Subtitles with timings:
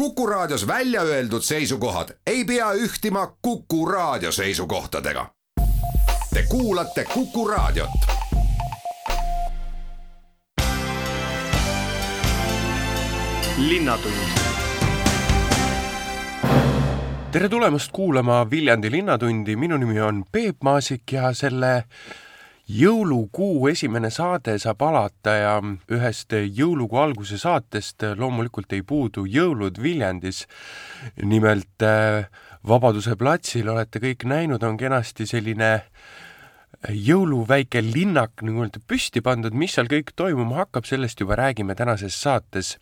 [0.00, 5.26] Kuku Raadios välja öeldud seisukohad ei pea ühtima Kuku Raadio seisukohtadega.
[6.34, 7.90] Te kuulate Kuku Raadiot.
[17.32, 21.84] tere tulemast kuulama Viljandi Linnatundi, minu nimi on Peep Maasik ja selle
[22.70, 25.54] jõulukuu esimene saade saab alata ja
[25.92, 30.46] ühest jõulukuu alguse saatest loomulikult ei puudu Jõulud Viljandis.
[31.22, 32.28] nimelt äh,
[32.68, 35.70] Vabaduse platsil olete kõik näinud, on kenasti selline
[36.88, 42.16] jõuluväike linnak nagu öelda püsti pandud, mis seal kõik toimuma hakkab, sellest juba räägime tänases
[42.20, 42.76] saates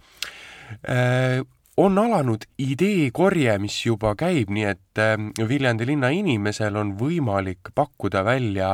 [0.83, 1.41] äh,
[1.79, 8.25] on alanud ideekorje, mis juba käib, nii et ähm, Viljandi linna inimesel on võimalik pakkuda
[8.27, 8.73] välja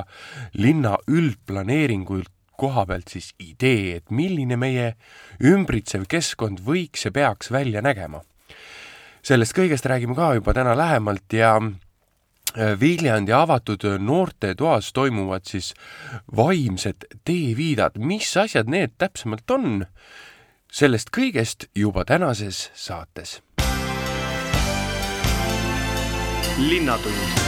[0.57, 4.95] linna üldplaneeringuid koha pealt siis idee, et milline meie
[5.45, 8.23] ümbritsev keskkond võiks ja peaks välja nägema.
[9.23, 15.75] sellest kõigest räägime ka juba täna lähemalt ja äh, Viljandi avatud noortetoas toimuvad siis
[16.37, 19.85] vaimsed teeviidad, mis asjad need täpsemalt on
[20.75, 23.39] sellest kõigest juba tänases saates.
[26.59, 27.43] linnatund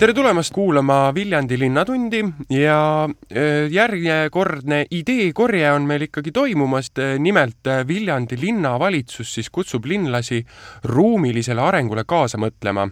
[0.00, 2.22] tere tulemast kuulama Viljandi Linnatundi
[2.56, 6.88] ja äh, järjekordne ideekorje on meil ikkagi toimumas.
[7.18, 10.46] nimelt äh, Viljandi linnavalitsus siis kutsub linlasi
[10.84, 12.88] ruumilisele arengule kaasa mõtlema.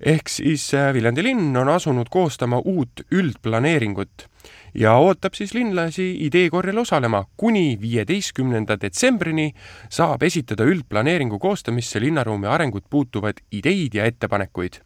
[0.00, 4.29] ehk siis äh, Viljandi linn on asunud koostama uut üldplaneeringut
[4.74, 7.24] ja ootab siis linlasi ideekorjel osalema.
[7.36, 9.52] kuni viieteistkümnenda detsembrini
[9.88, 14.80] saab esitada üldplaneeringu koostamisse linnaruumi arengut puutuvad ideid ja ettepanekuid.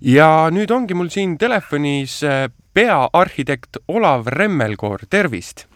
[0.00, 5.66] ja nüüd ongi mul siin telefonis äh, peaarhitekt Olav Remmelkoor, tervist!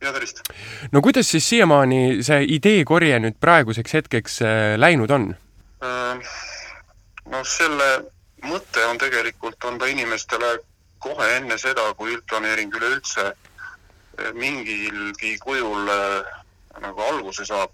[0.00, 0.42] ja tervist!
[0.92, 5.34] no kuidas siis siiamaani see ideekorje nüüd praeguseks hetkeks äh, läinud on?
[5.82, 6.36] Äh,
[7.30, 7.90] no selle
[8.46, 10.58] mõte on tegelikult anda inimestele
[10.98, 16.34] kohe enne seda, kui üldplaneering üleüldse eh, mingilgi kujul eh,
[16.82, 17.72] nagu alguse saab,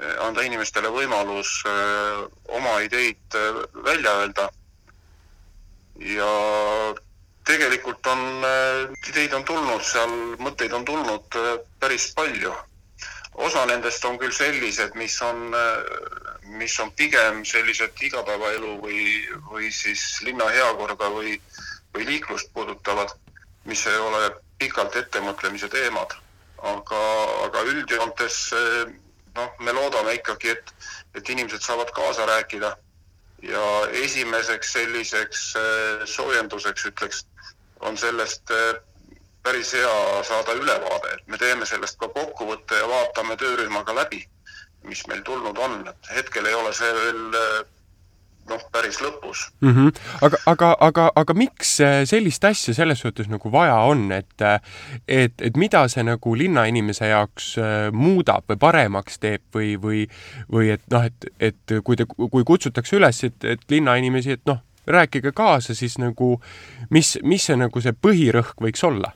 [0.00, 1.58] eh, anda inimestele võimalus
[2.58, 3.40] oma ideid
[3.88, 4.50] välja öelda.
[5.96, 6.30] ja
[7.48, 8.44] tegelikult on,
[9.08, 10.10] ideid on tulnud seal,
[10.42, 11.38] mõtteid on tulnud
[11.80, 12.52] päris palju.
[13.32, 15.54] osa nendest on küll sellised, mis on,
[16.58, 19.00] mis on pigem sellised igapäevaelu või,
[19.48, 21.55] või siis linna heakorda või äh,
[21.96, 23.16] või liiklust puudutavad,
[23.64, 26.14] mis ei ole pikalt ettemõtlemise teemad.
[26.66, 27.00] aga,
[27.44, 28.36] aga üldjoontes
[29.36, 30.72] noh, me loodame ikkagi, et,
[31.14, 32.72] et inimesed saavad kaasa rääkida
[33.42, 33.64] ja
[34.04, 37.24] esimeseks selliseks eh, soojenduseks, ütleks,
[37.80, 38.80] on sellest eh,
[39.44, 44.24] päris hea saada ülevaade, et me teeme sellest ka kokkuvõtte ja vaatame töörühmaga läbi,
[44.88, 47.58] mis meil tulnud on, et hetkel ei ole see veel eh,
[48.50, 49.72] noh, päris lõpus mm.
[49.72, 49.92] -hmm.
[50.28, 51.76] aga, aga, aga, aga miks
[52.10, 54.46] sellist asja selles suhtes nagu vaja on, et
[55.08, 60.06] et, et mida see nagu linnainimese jaoks äh, muudab või paremaks teeb või, või
[60.52, 64.62] või et noh, et, et kui te, kui kutsutakse üles, et, et linnainimesi, et noh,
[64.86, 66.36] rääkige kaasa, siis nagu
[66.90, 69.12] mis, mis see nagu see põhirõhk võiks olla?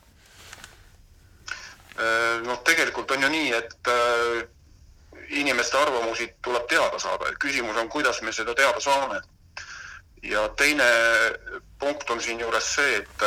[2.01, 4.43] Äh, noh, tegelikult on ju nii, et äh,
[5.31, 9.21] inimeste arvamusi tuleb teada saada, küsimus on, kuidas me seda teada saame.
[10.23, 10.85] ja teine
[11.79, 13.23] punkt on siinjuures see, et,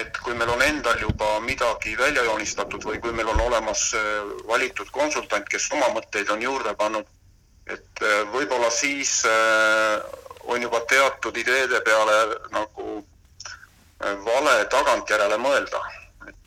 [0.00, 4.06] et kui meil on endal juba midagi välja joonistatud või kui meil on olemas äh,
[4.48, 7.08] valitud konsultant, kes oma mõtteid on juurde pannud,
[7.66, 10.00] et äh, võib-olla siis äh,
[10.48, 13.02] on juba teatud ideede peale nagu
[14.02, 15.78] vale tagantjärele mõelda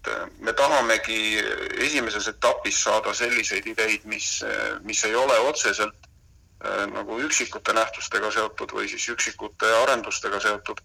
[0.05, 1.37] et äh, me tahamegi
[1.77, 4.43] esimeses etapis saada selliseid ideid, mis,
[4.83, 5.95] mis ei ole otseselt
[6.63, 10.81] äh, nagu üksikute nähtustega seotud või siis üksikute arendustega seotud,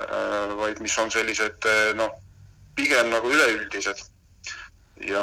[0.00, 2.12] äh, vaid mis on sellised noh,
[2.76, 4.04] pigem nagu üleüldised.
[4.96, 5.22] ja,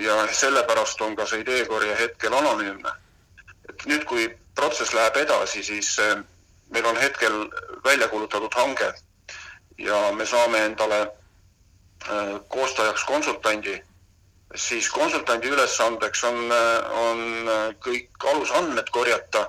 [0.00, 2.92] ja sellepärast on ka see ideekorje hetkel anonüümne.
[3.68, 5.98] et nüüd, kui protsess läheb edasi, siis
[6.70, 7.50] meil on hetkel
[7.84, 8.92] välja kuulutatud hange
[9.78, 11.27] ja me saame endale Äh,
[12.48, 13.74] koostajaks konsultandi,
[14.54, 16.38] siis konsultandi ülesandeks on,
[17.02, 17.22] on
[17.84, 19.48] kõik alusandmed korjata,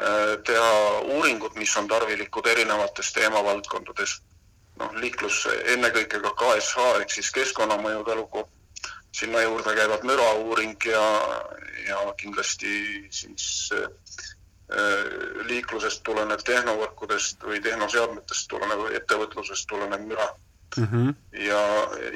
[0.00, 0.72] äh, teha
[1.16, 4.20] uuringud, mis on tarvilikud erinevates teemavaldkondades.
[4.76, 8.48] noh, liiklus ennekõike ka KSH ehk siis keskkonnamõjude lugu.
[9.16, 11.04] sinna juurde käivad mürauuring ja,
[11.88, 13.88] ja kindlasti siis äh,
[15.48, 20.28] liiklusest tulenev tehnovõrkudest või tehnoseadmetest tulenev, ettevõtlusest tulenev müra
[20.76, 21.14] mm -hmm.
[21.48, 21.62] ja,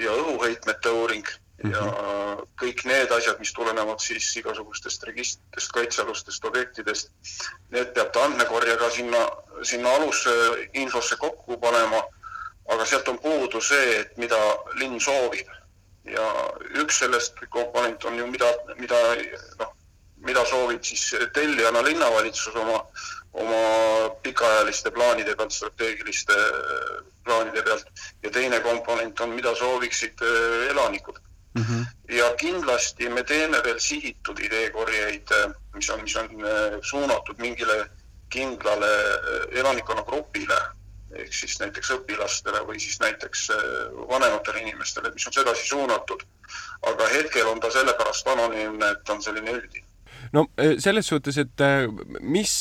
[0.05, 1.27] ja õhuheitmete uuring
[1.65, 2.47] ja mhm.
[2.61, 7.11] kõik need asjad, mis tulenevad siis igasugustest registritest, kaitsealustest objektidest,
[7.75, 9.21] need peab ta andmekorjega sinna,
[9.62, 10.31] sinna alusse
[10.73, 12.03] infosse kokku panema.
[12.71, 14.39] aga sealt on puudu see, et mida
[14.79, 15.49] linn soovib
[16.06, 16.27] ja
[16.79, 18.47] üks sellest komponent on ju, mida,
[18.79, 18.99] mida
[19.59, 19.73] noh,
[20.26, 22.81] mida soovib siis tellijana linnavalitsus oma,
[23.32, 23.61] oma
[24.22, 26.37] pikaajaliste plaanide pealt, strateegiliste
[27.25, 30.25] plaanide pealt ja teine komponent on, mida sooviksid
[30.70, 31.20] elanikud
[31.55, 31.62] mm.
[31.62, 31.87] -hmm.
[32.17, 35.32] ja kindlasti me teeme veel sihitud ideekorjeid,
[35.75, 36.28] mis on, mis on
[36.82, 37.87] suunatud mingile
[38.28, 38.93] kindlale
[39.50, 40.61] elanikkonnagrupile
[41.11, 43.49] ehk siis näiteks õpilastele või siis näiteks
[44.08, 46.22] vanematele inimestele, mis on sedasi suunatud.
[46.82, 49.90] aga hetkel on ta sellepärast anonüümne, et ta on selline üldine
[50.37, 50.47] no
[50.79, 51.65] selles suhtes, et
[52.21, 52.53] mis,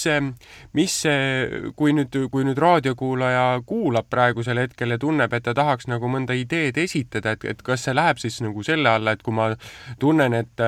[0.78, 5.90] mis see, kui nüüd, kui nüüd raadiokuulaja kuulab praegusel hetkel ja tunneb, et ta tahaks
[5.92, 9.36] nagu mõnda ideed esitada, et, et kas see läheb siis nagu selle alla, et kui
[9.36, 9.52] ma
[10.02, 10.66] tunnen, et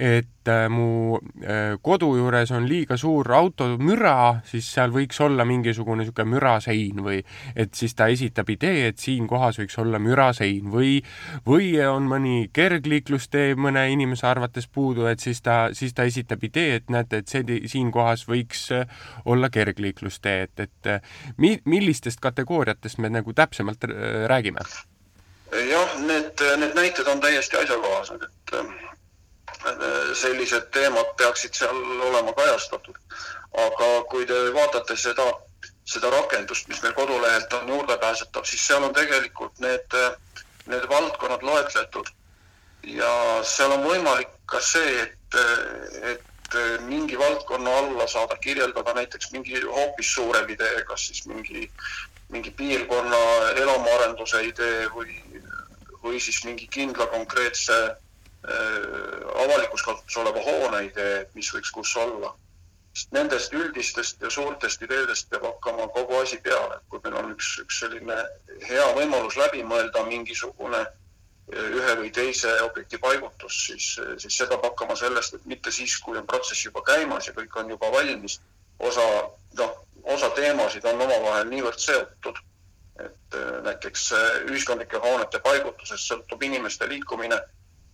[0.00, 6.00] et äh, mu äh, kodu juures on liiga suur automüra, siis seal võiks olla mingisugune
[6.00, 7.18] niisugune mürasein või
[7.52, 11.02] et siis ta esitab idee, et siin kohas võiks olla mürasein või,
[11.46, 16.80] või on mõni kergliiklustee mõne inimese arvates puudu, et siis ta, siis ta esitab idee,
[16.80, 18.88] et näete, et see, siin kohas võiks äh,
[19.28, 23.84] olla kergliiklustee, et, et mi-, millistest kategooriatest me nagu täpsemalt
[24.32, 24.64] räägime?
[25.68, 28.89] jah, need, need näited on täiesti asjakohased, et
[30.14, 31.76] sellised teemad peaksid seal
[32.08, 32.96] olema kajastatud.
[33.50, 35.26] aga kui te vaatate seda,
[35.84, 39.96] seda rakendust, mis meil kodulehelt on juurdepääsetav, siis seal on tegelikult need,
[40.70, 42.06] need valdkonnad loetletud.
[42.82, 43.12] ja
[43.44, 45.40] seal on võimalik ka see, et,
[46.12, 51.70] et mingi valdkonna alla saada kirjeldada näiteks mingi hoopis suurem idee, kas siis mingi,
[52.28, 53.20] mingi piirkonna
[53.50, 55.18] elamuarenduse idee või,
[56.02, 58.09] või siis mingi kindla konkreetse Äh,
[58.44, 62.34] avalikus kasutuses oleva hoone idee, mis võiks kus olla.
[62.94, 67.28] sest nendest üldistest ja suurtest ideedest peab hakkama kogu asi peale, et kui meil on
[67.36, 68.16] üks, üks selline
[68.66, 74.64] hea võimalus läbi mõelda mingisugune äh, ühe või teise objekti paigutus, siis, siis see peab
[74.66, 78.40] hakkama sellest, et mitte siis, kui on protsess juba käimas ja kõik on juba valmis.
[78.78, 79.06] osa,
[79.60, 82.42] noh, osa teemasid on omavahel niivõrd seotud,
[83.04, 84.10] et äh, näiteks
[84.48, 87.38] ühiskondlike hoonete paigutusest sõltub inimeste liikumine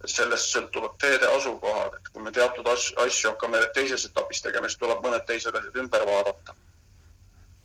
[0.05, 5.03] sellest sõltuvad teede asukohad, et kui me teatud asju, hakkame teises etapis tegema, siis tuleb
[5.05, 6.55] mõned teised asjad ümber vaadata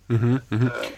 [0.07, 0.39] mm.
[0.51, 0.93] -hmm.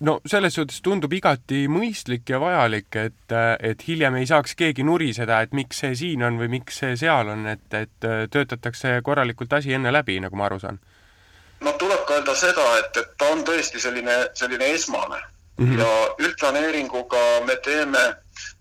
[0.00, 5.40] no selles suhtes tundub igati mõistlik ja vajalik, et, et hiljem ei saaks keegi nuriseda,
[5.40, 9.74] et miks see siin on või miks see seal on, et, et töötatakse korralikult asi
[9.74, 10.80] enne läbi, nagu ma aru saan.
[11.60, 15.20] no tuleb ka öelda seda, et, et ta on tõesti selline, selline esmane
[15.58, 15.78] mm -hmm.
[15.78, 18.14] ja üldplaneeringuga me teeme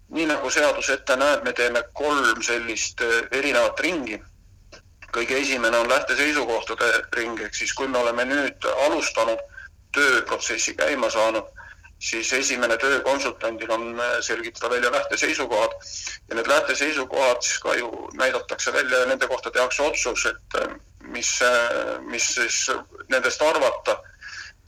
[0.10, 4.20] nii nagu seadus ette näeb, me teeme kolm sellist äh, erinevat ringi.
[5.10, 9.40] kõige esimene on lähteseisukohtade ring, ehk siis kui me oleme nüüd alustanud
[9.98, 11.48] tööprotsessi käima saanud,
[11.98, 15.74] siis esimene töö konsultandil on äh, selgitada välja lähteseisukohad
[16.30, 17.90] ja need lähteseisukohad siis ka ju
[18.22, 21.40] näidatakse välja ja nende kohta tehakse otsus, et äh, mis,
[22.06, 22.66] mis siis
[23.10, 24.02] nendest arvata.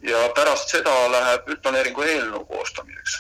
[0.01, 3.19] ja pärast seda läheb üldplaneeringu eelnõu koostamiseks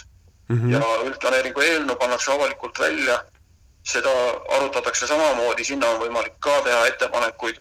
[0.51, 0.71] mm -hmm.
[0.75, 3.23] ja üldplaneeringu eelnõu pannakse avalikult välja.
[3.83, 4.11] seda
[4.55, 7.55] arutatakse samamoodi, sinna on võimalik ka teha ettepanekuid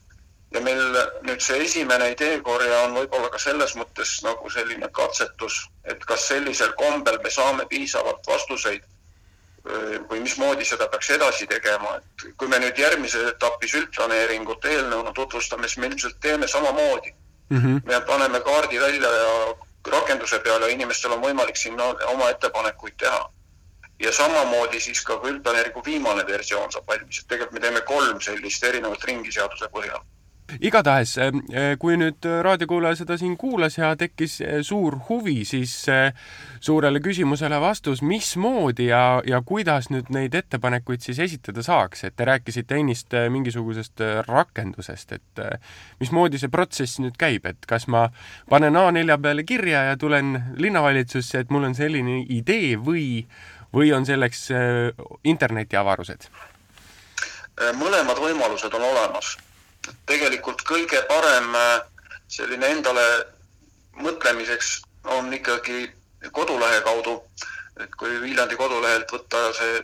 [0.55, 0.81] ja meil
[1.23, 6.73] nüüd see esimene ideekorje on võib-olla ka selles mõttes nagu selline katsetus, et kas sellisel
[6.73, 8.85] kombel me saame piisavalt vastuseid
[10.11, 15.69] või mismoodi seda peaks edasi tegema, et kui me nüüd järgmises etapis üldplaneeringut eelnõuna tutvustame,
[15.69, 17.13] siis me ilmselt teeme samamoodi
[17.51, 17.59] mm.
[17.59, 17.83] -hmm.
[17.85, 19.35] me paneme kaardi välja ja
[19.87, 23.31] rakenduse peal ja inimestel on võimalik sinna oma ettepanekuid teha.
[24.01, 28.65] ja samamoodi siis ka, üldplaneeringu viimane versioon saab valmis, et tegelikult me teeme kolm sellist
[28.65, 30.01] erinevat ringi seaduse põhjal
[30.61, 35.73] igatahes, eh, eh, kui nüüd raadiokuulaja seda siin kuulas ja tekkis eh, suur huvi, siis
[36.61, 42.27] suurele küsimusele vastus, mismoodi ja, ja kuidas nüüd neid ettepanekuid siis esitada saaks, et te
[42.29, 45.45] rääkisite ennist mingisugusest rakendusest, et
[46.01, 48.09] mismoodi see protsess nüüd käib, et kas ma
[48.51, 53.27] panen A4 peale kirja ja tulen linnavalitsusse, et mul on selline idee või,
[53.75, 54.49] või on selleks
[55.25, 56.31] internetiavarused?
[57.77, 59.35] mõlemad võimalused on olemas
[60.07, 61.81] tegelikult kõige parem äh,
[62.29, 63.07] selline endale
[64.01, 64.81] mõtlemiseks
[65.17, 65.89] on ikkagi
[66.33, 67.17] kodulehe kaudu,
[67.81, 69.81] et kui Viljandi kodulehelt võtta see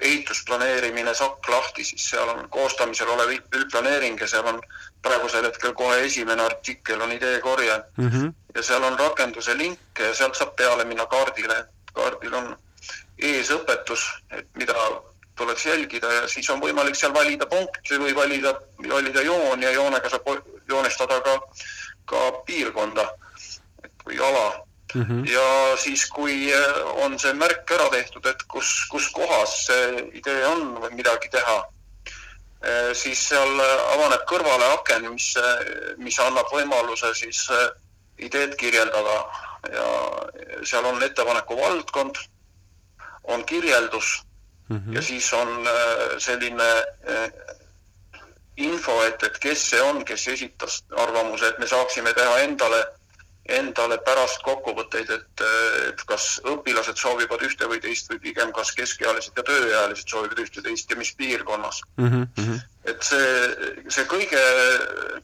[0.00, 4.60] ehitusplaneerimine sakk lahti, siis seal on koostamisel olev üldplaneering ja seal on
[5.04, 8.08] praegusel hetkel kohe esimene artikkel on ideekorje mm.
[8.08, 8.32] -hmm.
[8.54, 11.64] ja seal on rakenduse link ja sealt saab peale minna kaardile.
[11.92, 12.56] kaardil on
[13.18, 14.74] ees õpetus, et mida
[15.40, 18.54] tuleks jälgida ja siis on võimalik seal valida punkti või valida,
[18.88, 20.28] valida joon ja joonega saab
[20.68, 21.36] joonistada ka,
[22.12, 23.06] ka piirkonda
[24.06, 24.46] või ala
[24.94, 25.02] mm.
[25.02, 25.26] -hmm.
[25.32, 26.52] ja siis, kui
[27.04, 31.58] on see märk ära tehtud, et kus, kus kohas see idee on või midagi teha,
[32.92, 33.60] siis seal
[33.94, 35.32] avaneb kõrvale aken, mis,
[35.96, 37.46] mis annab võimaluse siis
[38.20, 39.22] ideed kirjeldada
[39.72, 39.86] ja
[40.64, 42.20] seal on ettepaneku valdkond,
[43.24, 44.20] on kirjeldus
[44.70, 44.94] mm -hmm.
[44.94, 46.70] ja siis on äh, selline
[47.08, 47.32] äh,
[48.56, 52.86] info, et, et kes see on, kes esitas arvamuse, et me saaksime teha endale
[53.50, 55.42] endale pärast kokkuvõtteid, et,
[55.88, 60.62] et kas õpilased soovivad ühte või teist või pigem kas keskealised ja tööealised soovivad ühte,
[60.62, 62.26] teist ja mis piirkonnas mm.
[62.36, 62.60] -hmm.
[62.88, 64.40] Et see, see kõige,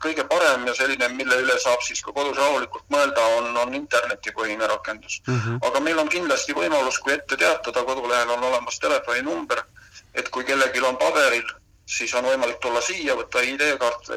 [0.03, 4.69] kõige parem ja selline, mille üle saab siis ka kodus rahulikult mõelda, on, on internetipõhine
[4.69, 5.39] rakendus mm.
[5.39, 5.59] -hmm.
[5.69, 9.65] aga meil on kindlasti võimalus, kui ette teatada, kodulehel on olemas telefoninumber,
[10.15, 11.49] et kui kellelgi on paberil,
[11.87, 14.13] siis on võimalik tulla siia, võtta ID-kaart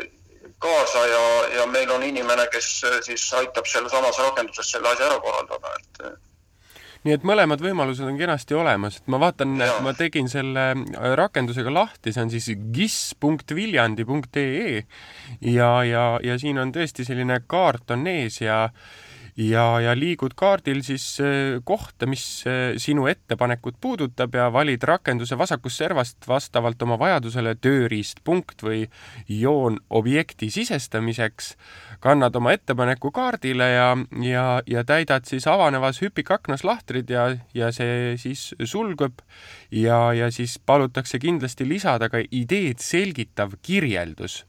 [0.60, 1.26] kaasa ja,
[1.60, 6.20] ja meil on inimene, kes siis aitab sellesamas rakenduses selle asja ära korraldada, et.
[7.08, 11.72] Nii et mõlemad võimalused on kenasti olemas, et ma vaatan, ma tegin selle äh, rakendusega
[11.74, 14.84] lahti, see on siis gis.viljandi.ee
[15.54, 18.58] ja, ja, ja siin on tõesti selline kaart on ees ja
[19.38, 25.38] ja, ja liigud kaardil siis äh, kohta, mis äh, sinu ettepanekut puudutab ja valid rakenduse
[25.38, 28.86] vasakust servast vastavalt oma vajadusele tööriistpunkt või
[29.28, 31.54] joon objekti sisestamiseks,
[32.00, 33.90] kannad oma ettepaneku kaardile ja,
[34.24, 39.22] ja, ja täidad siis avanevas hüpikaknas lahtrid ja, ja see siis sulgub
[39.72, 44.44] ja, ja siis palutakse kindlasti lisada ka ideed selgitav kirjeldus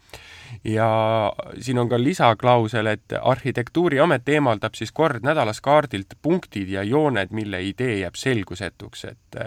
[0.64, 7.30] ja siin on ka lisaklausel, et arhitektuuriamet eemaldab siis kord nädalas kaardilt punktid ja jooned,
[7.30, 9.40] mille idee jääb selgusetuks, et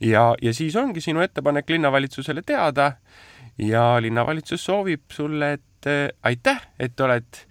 [0.00, 2.92] ja, ja siis ongi sinu ettepanek linnavalitsusele teada
[3.58, 5.90] ja linnavalitsus soovib sulle, et
[6.22, 7.44] aitäh, et oled,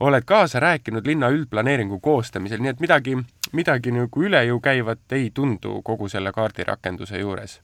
[0.00, 3.16] oled kaasa rääkinud linna üldplaneeringu koostamisel, nii et midagi,
[3.52, 7.60] midagi nagu üle jõu käivat ei tundu kogu selle kaardirakenduse juures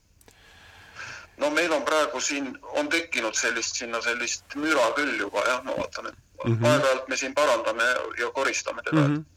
[1.43, 5.77] no meil on praegu siin, on tekkinud sellist, sinna sellist müra küll juba jah, ma
[5.77, 6.73] vaatan, et mm -hmm.
[6.73, 9.15] aeg-ajalt me siin parandame ja koristame teda mm.
[9.17, 9.31] -hmm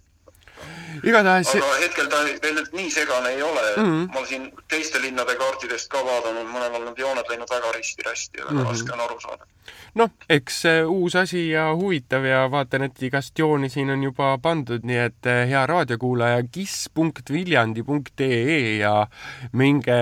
[1.04, 3.84] igatahes aga hetkel ta veel nii segane ei ole mm.
[3.84, 4.14] -hmm.
[4.14, 8.46] ma siin teiste linnade kaartidest ka vaadanud, mõnel on need jooned läinud väga risti-rästi ja
[8.46, 8.72] väga mm -hmm.
[8.72, 9.46] raske on aru saada
[9.96, 14.84] noh, eks uus asi ja huvitav ja vaatan, et igast jooni siin on juba pandud,
[14.86, 19.08] nii et eh, hea raadiokuulaja kiss.viljandi.ee ja
[19.56, 19.98] minge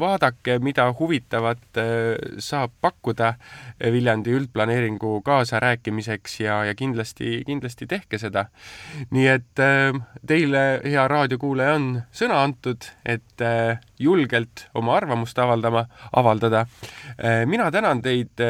[0.00, 3.34] vaadake, mida huvitavat eh, saab pakkuda
[3.78, 8.44] Viljandi üldplaneeringu kaasarääkimiseks ja, ja kindlasti, kindlasti tehke seda.
[9.14, 9.77] nii et eh,
[10.26, 13.44] teile, hea raadiokuulaja, on sõna antud, et
[13.98, 16.64] julgelt oma arvamust avaldama, avaldada.
[17.46, 18.42] mina tänan teid,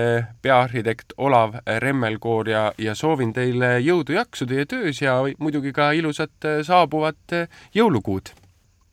[0.43, 7.37] peaarhitekt Olav Remmelkoor ja, ja soovin teile jõudu-jaksu teie töös ja muidugi ka ilusat saabuvat
[7.75, 8.35] jõulukuud.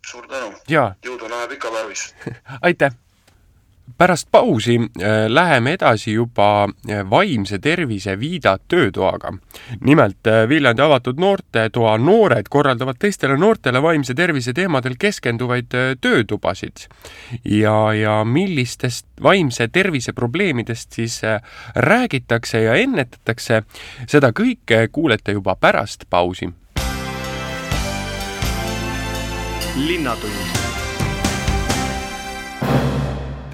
[0.05, 0.53] suur tänu!
[0.69, 2.13] jõudu läheb ikka tarvis
[2.67, 3.04] aitäh!
[3.97, 9.33] Pärast pausi äh, läheme edasi juba äh, vaimse tervise Vida töötoaga.
[9.79, 16.87] nimelt äh, Viljandi avatud noortetoa noored korraldavad teistele noortele vaimse tervise teemadel keskenduvaid töötubasid.
[17.45, 21.21] ja, ja millistest vaimse tervise probleemidest siis
[21.75, 23.63] räägitakse ja ennetatakse,
[24.07, 26.49] seda kõike kuulete juba pärast pausi.
[29.75, 30.64] linnatund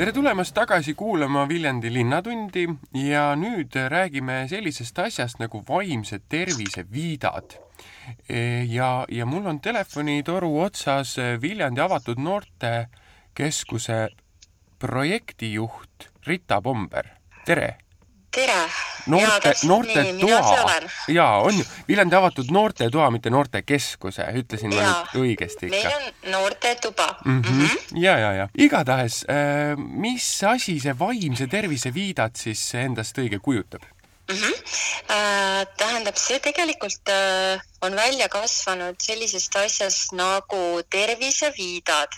[0.01, 2.63] tere tulemast tagasi kuulama Viljandi Linnatundi
[2.97, 7.53] ja nüüd räägime sellisest asjast nagu vaimse tervise viidad.
[8.25, 13.99] E, ja, ja mul on telefonitoru otsas Viljandi Avatud Noortekeskuse
[14.81, 17.13] projektijuht Rita Pomber,
[17.45, 17.80] tere!
[18.31, 18.61] Tere!
[19.05, 24.81] noorte, noortetoa, jaa, on ju, Viljandi avatud noortetoa, mitte noortekeskuse, ütlesin ja.
[24.81, 25.79] ma nüüd õigesti ikka?
[25.79, 27.41] meil on noortetuba mm.
[27.41, 27.55] -hmm.
[27.55, 28.03] Mm -hmm.
[28.03, 33.81] ja, ja, ja igatahes äh,, mis asi see vaimse tervise viidat siis endast õige kujutab?
[34.31, 34.55] Mm -hmm.
[35.11, 42.13] äh, tähendab, see tegelikult äh, on välja kasvanud sellisest asjast nagu terviseviidad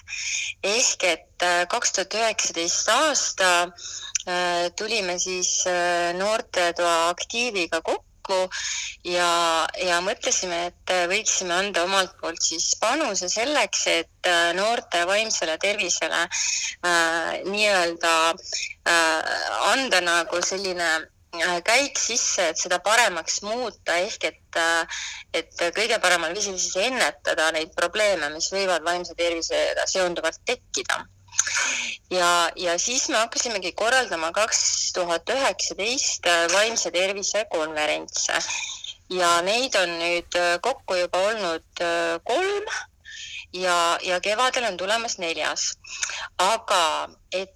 [0.64, 4.13] ehk et äh, kaks tuhat üheksateist aasta Äh,
[4.80, 8.14] tulime siis äh, noortetoa aktiiviga kokku
[9.04, 9.30] ja,
[9.84, 16.22] ja mõtlesime, et võiksime anda omalt poolt siis panuse selleks, et äh, noorte vaimsele tervisele
[16.24, 19.34] äh, nii-öelda äh,
[19.74, 21.10] anda nagu selline
[21.66, 24.58] käik sisse, et seda paremaks muuta, ehk et,
[25.34, 31.00] et kõige paremal viisil siis ennetada neid probleeme, mis võivad vaimse tervisega seonduvalt tekkida
[32.12, 38.40] ja, ja siis me hakkasimegi korraldama kaks tuhat üheksateist vaimse tervise konverentse
[39.14, 41.84] ja neid on nüüd kokku juba olnud
[42.30, 42.74] kolm
[43.54, 45.74] ja, ja kevadel on tulemas neljas.
[46.38, 47.54] aga et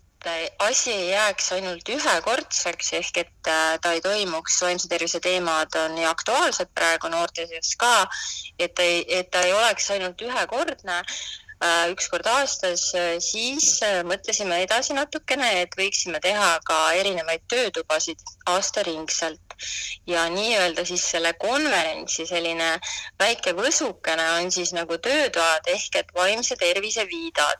[0.59, 5.95] asi ei jääks ainult ühekordseks ehk et äh, ta ei toimuks, vaimse tervise teemad on
[5.95, 8.07] nii aktuaalsed praegu noorte seas ka,
[8.59, 12.91] et ei, et ta ei oleks ainult ühekordne äh, üks kord aastas,
[13.25, 18.21] siis äh, mõtlesime edasi natukene, et võiksime teha ka erinevaid töötubasid
[18.53, 19.41] aastaringselt.
[20.05, 22.77] Ja nii-öelda siis selle konverentsi selline
[23.19, 27.57] väike võsukene on siis nagu töötoad ehk et vaimse tervise viidad.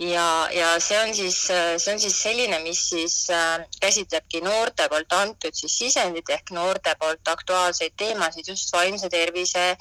[0.00, 5.12] Ja, ja see on siis, see on siis selline, mis siis äh, käsitlebki noorte poolt
[5.12, 9.74] antud siis sisendit ehk noorte poolt aktuaalseid teemasid just vaimse tervise,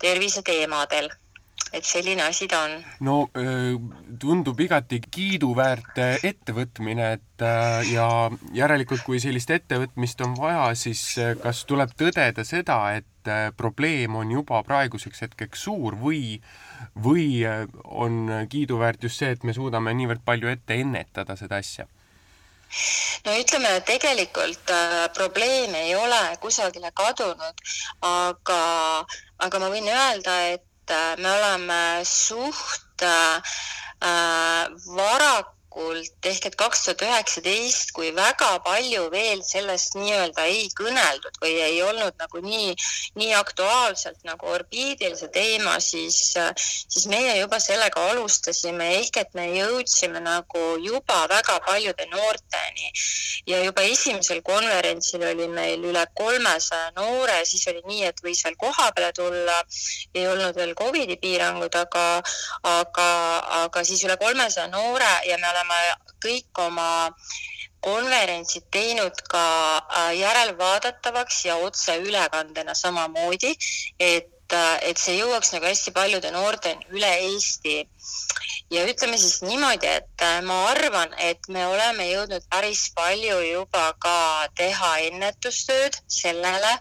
[0.00, 1.12] tervise teemadel
[1.72, 2.74] et selline asi ta on.
[3.00, 3.16] no
[4.20, 8.08] tundub igati kiiduväärt ettevõtmine, et äh, ja
[8.54, 13.08] järelikult, kui sellist ettevõtmist on vaja, siis äh, kas tuleb tõdeda seda, et
[13.56, 16.40] probleem on juba praeguseks hetkeks suur või
[16.98, 21.88] või äh, on kiiduväärt just see, et me suudame niivõrd palju ette ennetada seda asja?
[23.26, 27.64] no ütleme, tegelikult äh, probleem ei ole kusagile kadunud,
[28.08, 28.60] aga,
[29.46, 30.71] aga ma võin öelda, et äh,
[31.18, 33.40] me oleme suht äh,
[34.96, 41.38] varakult varakult ehk et kaks tuhat üheksateist, kui väga palju veel sellest nii-öelda ei kõneldud
[41.40, 42.74] või ei olnud nagu nii,
[43.16, 46.34] nii aktuaalselt nagu orbiidil see teema, siis,
[46.88, 52.92] siis meie juba sellega alustasime ehk et me jõudsime nagu juba väga paljude noorteni.
[53.46, 58.56] Ja juba esimesel konverentsil oli meil üle kolmesaja noore, siis oli nii, et võis veel
[58.56, 59.58] koha peale tulla,
[60.14, 62.22] ei olnud veel Covidi piirangud, aga,
[62.62, 63.08] aga,
[63.64, 67.14] aga siis üle kolmesaja noore ja me oleme oleme kõik oma
[67.82, 69.44] konverentsid teinud ka
[69.78, 73.54] äh, järelvaadatavaks ja otseülekandena samamoodi,
[73.98, 77.88] et, äh, et see jõuaks nagu hästi paljude noorteni üle Eesti.
[78.70, 83.92] ja ütleme siis niimoodi, et äh, ma arvan, et me oleme jõudnud päris palju juba
[83.98, 86.78] ka teha ennetustööd sellele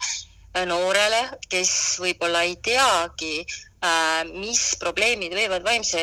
[0.67, 3.46] noorele, kes võib-olla ei teagi
[4.38, 6.02] mis probleemid võivad vaimse,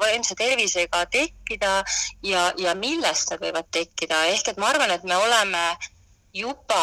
[0.00, 1.78] vaimse tervisega tekkida
[2.22, 5.64] ja, ja millest nad võivad tekkida, ehk et ma arvan, et me oleme
[6.36, 6.82] juba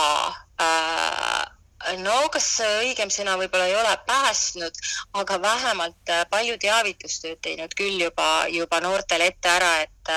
[0.62, 1.55] äh,
[2.02, 3.94] no kas õigem sõna võib-olla ei ole?
[4.08, 4.78] Päästnud,
[5.20, 10.12] aga vähemalt äh, palju teavitustööd teinud küll juba, juba noortele ette ära, et,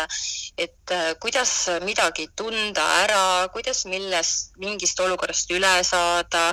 [0.67, 1.53] et äh, kuidas
[1.85, 3.23] midagi tunda ära,
[3.55, 6.51] kuidas millest, mingist olukorrast üle saada,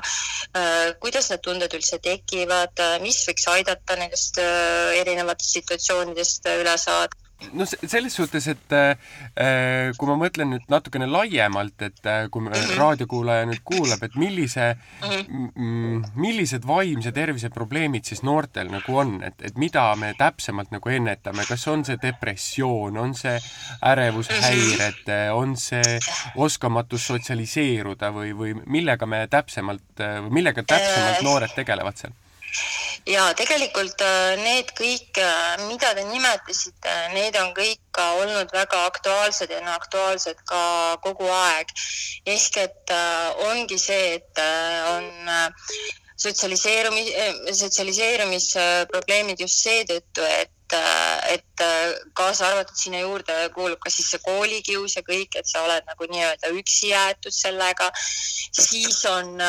[0.58, 7.66] äh, kuidas need tunded üldse tekivad, mis võiks aidata nendest erinevatest situatsioonidest üle saada no
[7.66, 12.78] selles suhtes, et äh, kui ma mõtlen nüüd natukene laiemalt, et äh, kui mm -hmm.
[12.80, 16.10] raadiokuulaja nüüd kuulab, et millise mm, -hmm.
[16.16, 21.46] millised vaimse tervise probleemid siis noortel nagu on, et, et mida me täpsemalt nagu ennetame,
[21.48, 23.40] kas on see depressioon, on see
[23.82, 25.32] ärevushäired -hmm.
[25.34, 26.00] on see
[26.36, 32.14] oskamatus sotsialiseeruda või, või millega me täpsemalt, millega täpsemalt noored tegelevad seal?
[33.06, 38.86] Ja tegelikult äh, need kõik, äh, mida te nimetasite, need on kõik ka olnud väga
[38.90, 40.62] aktuaalsed ja on aktuaalsed ka
[41.06, 41.70] kogu aeg.
[42.26, 44.42] ehk et äh, ongi see, et
[44.90, 45.06] on
[46.18, 47.12] sotsialiseerumis,
[47.62, 50.55] sotsialiseerumisprobleemid just seetõttu, et
[51.32, 51.64] et
[52.14, 56.08] kaasa arvatud sinna juurde kuulub ka siis see koolikius ja kõik, et sa oled nagu
[56.12, 57.92] nii-öelda üksi jäetud sellega.
[58.52, 59.42] siis on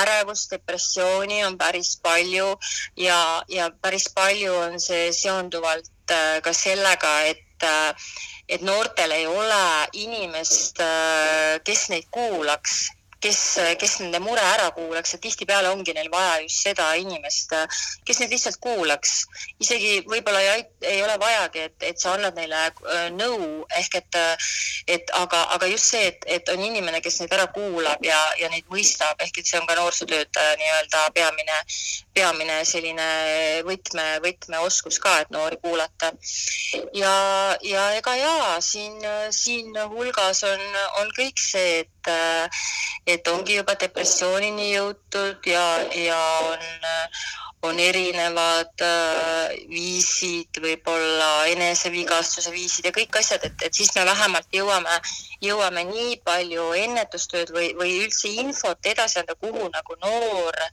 [0.00, 2.48] ärevust, depressiooni on päris palju
[2.96, 7.44] ja, ja päris palju on see seonduvalt ka sellega, et
[8.48, 10.78] et noortel ei ole inimest,
[11.64, 12.86] kes neid kuulaks
[13.20, 13.40] kes,
[13.80, 17.54] kes nende mure ära kuulaks ja tihtipeale ongi neil vaja just seda inimest,
[18.06, 19.14] kes neid lihtsalt kuulaks.
[19.60, 24.18] isegi võib-olla ei, ei ole vajagi, et, et sa annad neile äh, nõu ehk et,
[24.96, 28.50] et aga, aga just see, et, et on inimene, kes neid ära kuulab ja, ja
[28.52, 31.58] neid mõistab, ehk et see on ka noorsootöötaja nii-öelda peamine,
[32.14, 33.08] peamine selline
[33.66, 36.12] võtme, võtmeoskus ka, et noori kuulata.
[36.94, 37.12] ja,
[37.66, 39.02] ja ega jaa, siin,
[39.34, 40.64] siin hulgas on,
[41.02, 42.12] on kõik see, et
[43.08, 45.64] et ongi juba depressioonini jõutud ja,
[45.96, 46.18] ja
[46.50, 46.64] on,
[47.68, 54.52] on erinevad äh, viisid, võib-olla enesevigastuse viisid ja kõik asjad, et, et siis me vähemalt
[54.54, 55.00] jõuame,
[55.44, 60.68] jõuame nii palju ennetustööd või, või üldse infot edasi anda, kuhu nagu noor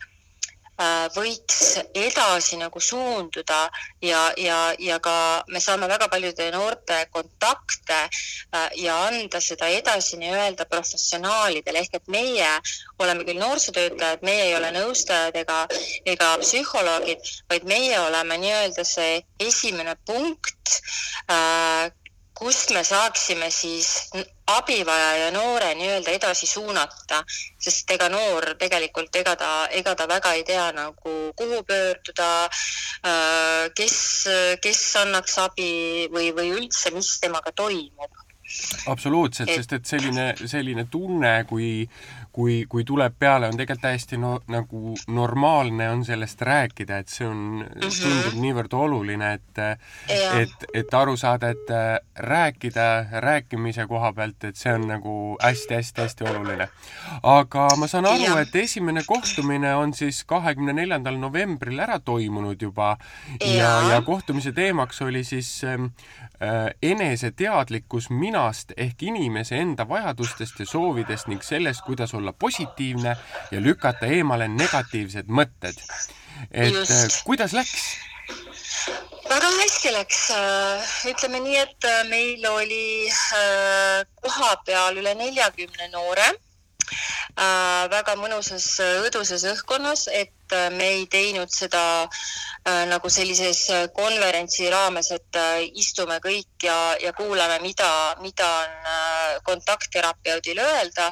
[1.16, 3.70] võiks edasi nagu suunduda
[4.04, 10.20] ja, ja, ja ka me saame väga paljude noorte kontakte äh, ja anda seda edasi
[10.20, 11.80] nii-öelda professionaalidele.
[11.86, 12.50] Ehk et meie
[13.00, 15.66] oleme küll noorsootöötajad, meie ei ole nõustajad ega,
[16.06, 20.80] ega psühholoogid, vaid meie oleme nii-öelda see esimene punkt
[21.32, 21.88] äh,
[22.36, 24.10] kust me saaksime siis
[24.48, 27.21] abivajaja noore nii-öelda edasi suunata,
[27.62, 32.30] sest ega noor tegelikult, ega ta, ega ta väga ei tea nagu kuhu pöörduda,
[33.08, 33.98] äh, kes,
[34.62, 35.71] kes annaks abi
[36.12, 38.21] või, või üldse, mis temaga toimub.
[38.91, 41.88] Absoluutselt, sest et selline, selline tunne, kui,
[42.36, 47.28] kui, kui tuleb peale, on tegelikult täiesti no, nagu normaalne on sellest rääkida, et see
[47.28, 48.02] on mm, -hmm.
[48.04, 49.62] tundub niivõrd oluline, et
[50.41, 56.28] et, et aru saada, et äh, rääkida rääkimise koha pealt, et see on nagu hästi-hästi-hästi
[56.30, 56.67] oluline.
[57.24, 62.98] aga ma saan aru, et esimene kohtumine on siis kahekümne neljandal novembril ära toimunud juba
[63.41, 65.86] ja, ja, ja kohtumise teemaks oli siis ähm,
[66.41, 73.16] äh, eneseteadlikkus minast ehk inimese enda vajadustest ja soovidest ning sellest, kuidas olla olla positiivne
[73.52, 75.78] ja lükata eemale negatiivsed mõtted.
[76.52, 76.92] et Just.
[76.92, 77.84] Äh, kuidas läks?
[79.30, 83.10] väga hästi läks, äh, ütleme nii, et äh, meil oli
[84.22, 86.34] kohapeal üle neljakümne noore
[87.92, 88.66] väga mõnusas
[89.04, 90.44] õduses õhkkonnas, et
[90.77, 91.86] me ei teinud seda
[92.67, 97.89] Äh, nagu sellises äh, konverentsi raames, et äh, istume kõik ja, ja kuulame, mida,
[98.25, 101.12] mida on kontaktterapeudil öelda,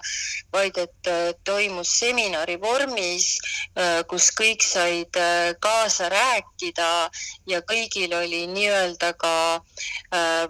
[0.50, 1.10] vaid et
[1.46, 3.28] toimus seminari vormis,
[4.10, 5.18] kus kõik said
[5.62, 6.90] kaasa rääkida
[7.50, 9.36] ja kõigil oli nii-öelda ka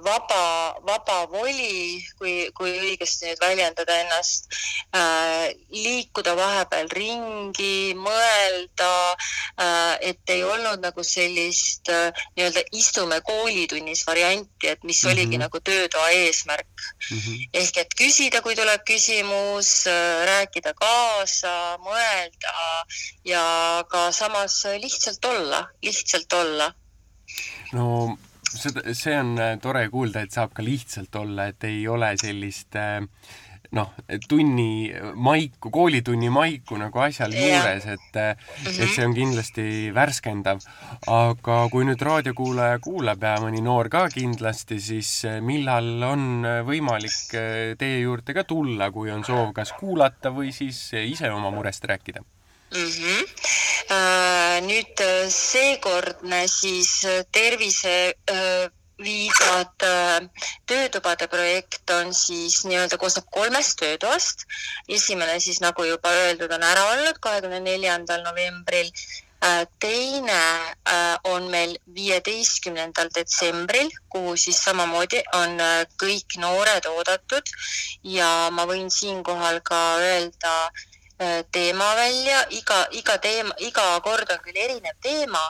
[0.05, 0.43] vaba,
[0.87, 4.51] vaba voli, kui, kui õigesti nüüd väljendada ennast,
[5.71, 8.72] liikuda vahepeal ringi, mõelda,
[10.01, 15.13] et ei olnud nagu sellist äh, nii-öelda istume koolitunnis varianti, et mis mm -hmm.
[15.13, 16.67] oligi nagu töötoa eesmärk
[17.12, 17.17] mm.
[17.17, 17.49] -hmm.
[17.53, 22.86] ehk et küsida, kui tuleb küsimus, äh, rääkida kaasa, mõelda
[23.25, 23.45] ja
[23.89, 26.73] ka samas lihtsalt olla, lihtsalt olla.
[27.73, 28.17] no
[28.57, 32.75] seda, see on äh, tore kuulda, et saab ka lihtsalt olla, et ei ole sellist
[32.75, 33.01] äh,
[33.73, 33.93] noh,
[34.29, 38.83] tunni maiku, koolitunni maiku nagu asjal juures, et -hmm.
[38.83, 40.62] et see on kindlasti värskendav.
[41.07, 47.33] aga kui nüüd raadiokuulaja kuulab ja mõni noor ka kindlasti, siis millal on võimalik
[47.77, 52.21] teie juurde ka tulla, kui on soov kas kuulata või siis ise oma murest rääkida?
[52.21, 52.89] mm.
[52.89, 53.25] -hmm.
[54.63, 58.15] Nüüd seekordne siis tervise
[59.03, 60.29] viidad äh,
[60.65, 64.45] töötubade projekt on siis nii-öelda koosneb kolmest töötoast.
[64.89, 68.91] esimene siis nagu juba öeldud, on ära olnud kahekümne neljandal novembril.
[69.43, 70.39] Äh, teine
[70.87, 75.59] äh, on meil viieteistkümnendal detsembril, kuhu siis samamoodi on
[75.99, 77.51] kõik noored oodatud
[78.03, 80.55] ja ma võin siinkohal ka öelda
[81.51, 85.43] teema välja, iga, iga teema, iga kord on küll erinev teema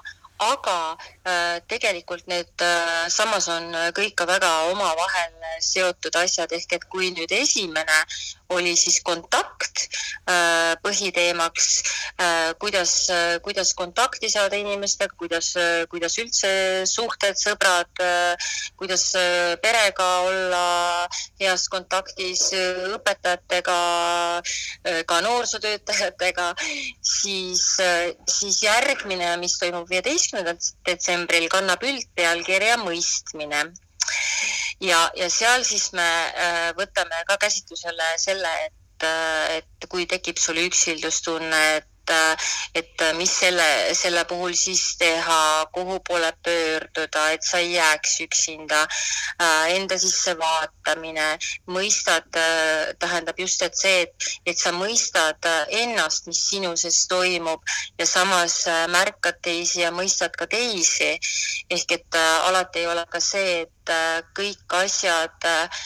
[0.52, 0.78] aga
[1.26, 7.12] äh, tegelikult need äh, samas on kõik ka väga omavahel seotud asjad, ehk et kui
[7.16, 8.00] nüüd esimene
[8.54, 9.88] oli siis kontakt
[10.30, 11.70] äh, põhiteemaks,
[12.60, 12.94] kuidas,
[13.44, 15.54] kuidas kontakti saada inimestega, kuidas,
[15.92, 16.52] kuidas üldse
[16.90, 18.02] suhted, sõbrad,
[18.80, 19.06] kuidas
[19.64, 20.64] perega olla
[21.42, 22.46] heas kontaktis,
[22.94, 23.78] õpetajatega,
[25.10, 26.50] ka noorsootöötajatega,
[27.02, 27.66] siis,
[28.38, 33.66] siis järgmine, mis toimub viieteistkümnendal detsembril kannab üldpealkirja Mõistmine.
[34.84, 40.42] Ja, ja seal siis me äh, võtame ka käsitlusele selle, et, äh, et kui tekib
[40.42, 47.44] sul üksildustunne, et et, et mis selle, selle puhul siis teha, kuhu poole pöörduda, et
[47.44, 48.84] sa ei jääks üksinda.
[49.42, 51.38] Äh, enda sisse vaatamine,
[51.68, 57.64] mõistad, äh, tähendab just, et see, et, et sa mõistad ennast, mis sinu sees toimub
[58.00, 61.14] ja samas äh, märkad teisi ja mõistad ka teisi.
[61.70, 63.94] ehk et alati ei ole ka see, et
[64.38, 65.84] kõik asjad äh, äh,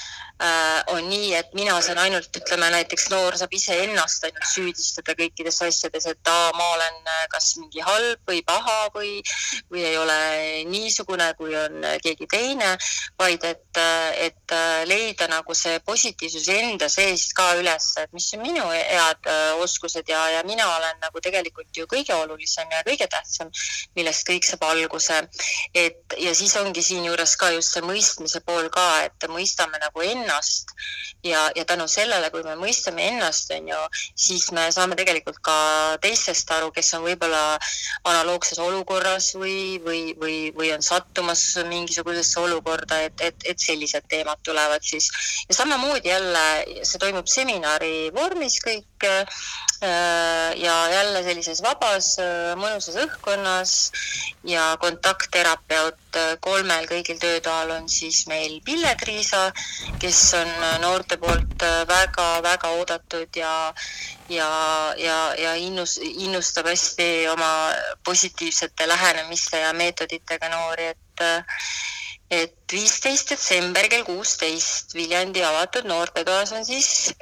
[0.93, 6.05] on nii, et mina saan ainult, ütleme näiteks noor saab iseennast ainult süüdistada kõikides asjades,
[6.11, 9.15] et aa, ma olen äh, kas mingi halb või paha või,
[9.71, 10.17] või ei ole
[10.69, 12.75] niisugune, kui on keegi teine,
[13.19, 18.29] vaid et, äh, et äh, leida nagu see positiivsus enda seest ka üles, et mis
[18.37, 19.31] on minu head
[19.63, 23.49] oskused ja, ja mina olen nagu tegelikult ju kõige olulisem ja kõige tähtsam,
[23.97, 25.23] millest kõik saab alguse.
[25.73, 30.26] et ja siis ongi siinjuures ka just see mõistmise pool ka, et mõistame nagu enne
[30.27, 30.75] ennast
[31.23, 33.79] ja, ja tänu sellele, kui me mõistame ennast, on ju,
[34.15, 35.55] siis me saame tegelikult ka
[36.03, 37.57] teistest aru, kes on võib-olla
[38.07, 44.41] analoogses olukorras või, või, või, või on sattumas mingisugusesse olukorda, et, et, et sellised teemad
[44.45, 45.09] tulevad siis.
[45.49, 46.45] ja samamoodi jälle,
[46.83, 52.15] see toimub seminari vormis kõik äh, ja jälle sellises vabas
[52.57, 53.73] mõnusas õhkkonnas
[54.47, 59.51] ja kontaktterapeut kolmel kõigil töötoal on siis meil Pille-Triisa,
[60.01, 60.49] kes on
[60.81, 63.53] noorte poolt väga-väga oodatud ja
[64.29, 64.49] ja,
[64.97, 67.51] ja, ja innus, innustab hästi oma
[68.05, 71.29] positiivsete lähenemiste ja meetoditega noori, et
[72.27, 77.13] et viisteist detsember kell kuusteist Viljandi avatud noortetoas on siis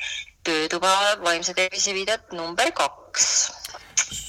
[0.45, 0.93] töötuba
[1.25, 3.29] vaimse tervise viidet number kaks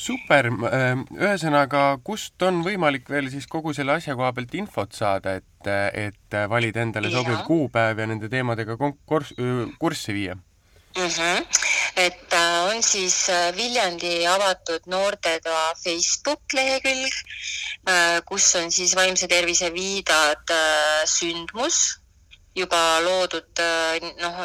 [0.07, 5.37] super, ähm, ühesõnaga, kust on võimalik veel siis kogu selle asja koha pealt infot saada,
[5.41, 5.71] et,
[6.07, 9.35] et valida endale sobiv kuupäev ja nende teemadega konkurs-,
[9.83, 11.09] kurssi viia mm?
[11.09, 11.47] -hmm.
[11.97, 17.15] et äh, on siis äh, Viljandi avatud noortetoa Facebook lehekülg,
[17.89, 20.55] äh, kus on siis vaimse tervise viidad
[21.05, 22.01] sündmus
[22.57, 24.39] juba loodud, äh, noh,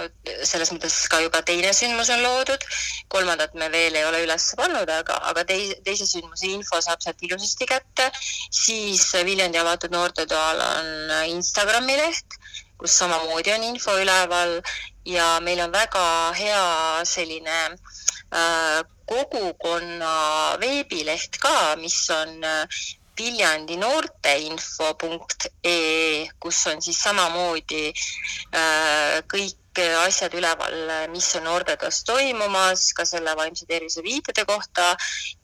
[0.47, 2.65] selles mõttes ka juba teine sündmus on loodud,
[3.11, 7.23] kolmandat me veel ei ole üles pannud, aga, aga teise, teise sündmuse info saab sealt
[7.23, 8.09] ilusasti kätte.
[8.51, 12.39] siis Viljandi avatud noortetoal on Instagrami leht,
[12.81, 14.59] kus samamoodi on info üleval
[15.05, 16.05] ja meil on väga
[16.37, 16.63] hea
[17.05, 22.81] selline äh, kogukonna veebileht ka, mis on äh,
[23.21, 29.57] Viljandi noorteinfo.ee, kus on siis samamoodi äh, kõik
[30.01, 30.73] asjad üleval,
[31.13, 34.97] mis on noortetöös toimumas, ka selle vaimse tervise viitede kohta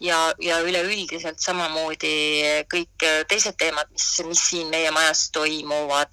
[0.03, 2.97] ja, ja üleüldiselt samamoodi kõik
[3.29, 6.11] teised teemad, mis, mis siin meie majas toimuvad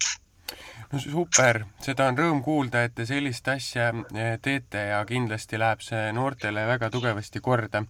[1.01, 6.11] super, seda on rõõm kuulda, et te sellist asja eh, teete ja kindlasti läheb see
[6.15, 7.83] noortele väga tugevasti korda.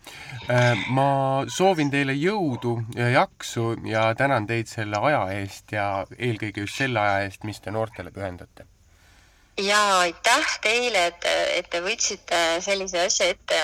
[0.50, 1.10] Eh, ma
[1.52, 7.02] soovin teile jõudu ja jaksu ja tänan teid selle aja eest ja eelkõige just selle
[7.02, 8.70] aja eest, mis te noortele pühendate
[9.58, 13.60] ja aitäh teile, et, et te võtsite sellise asja ette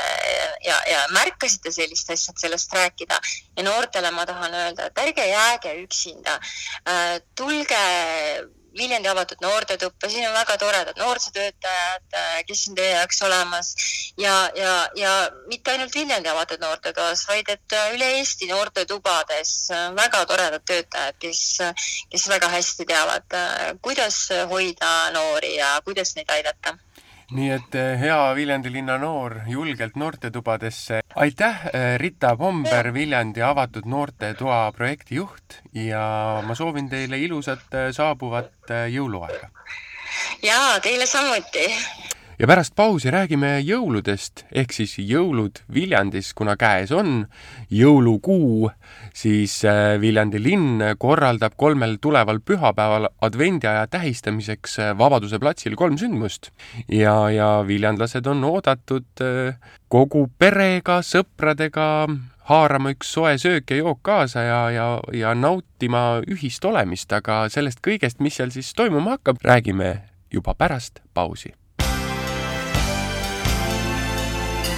[0.63, 3.19] ja, ja märkasite sellist asja, et sellest rääkida.
[3.57, 6.39] ja noortele ma tahan öelda, et ärge jääge üksinda.
[6.87, 7.83] Äh, tulge
[8.77, 13.71] Viljandi avatud noortetuppa, siin on väga toredad noorsootöötajad, äh, kes on teie jaoks olemas.
[14.17, 15.15] Ja, ja, ja
[15.51, 19.55] mitte ainult Viljandi avatud noortetoas, vaid et äh, üle Eesti noortetubades
[19.97, 21.41] väga toredad töötajad, kes,
[22.13, 26.77] kes väga hästi teavad, äh, kuidas hoida noori ja kuidas neid aidata
[27.31, 31.01] nii et eh, hea Viljandi linna noor julgelt noortetubadesse.
[31.15, 38.75] aitäh, eh, Rita Pomber, Viljandi avatud noortetoa projektijuht ja ma soovin teile ilusat eh, saabuvat
[38.91, 39.49] jõuluaega.
[40.43, 41.67] ja teile samuti
[42.41, 47.27] ja pärast pausi räägime jõuludest, ehk siis jõulud Viljandis, kuna käes on
[47.69, 48.71] jõulukuu,
[49.13, 56.49] siis äh, Viljandi linn korraldab kolmel tuleval pühapäeval advendiaja tähistamiseks äh, Vabaduse platsil kolm sündmust.
[56.89, 59.61] Ja, ja viljandlased on oodatud äh,
[59.93, 61.87] kogu perega, sõpradega
[62.49, 67.85] haarama üks soe söök ja jook kaasa ja, ja, ja nautima ühist olemist, aga sellest
[67.85, 69.99] kõigest, mis seal siis toimuma hakkab, räägime
[70.33, 71.53] juba pärast pausi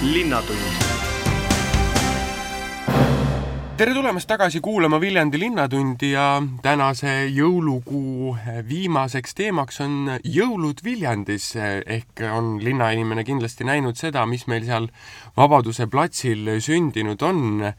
[0.04, 0.93] linnatund
[3.74, 8.36] tere tulemast tagasi kuulama Viljandi Linnatundi ja tänase jõulukuu
[8.68, 11.48] viimaseks teemaks on jõulud Viljandis.
[11.82, 14.86] Ehk on linnainimene kindlasti näinud seda, mis meil seal
[15.34, 17.72] Vabaduse platsil sündinud on.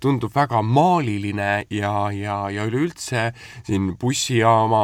[0.00, 3.34] tundub väga maaliline ja, ja, ja üleüldse
[3.66, 4.80] siin bussijaama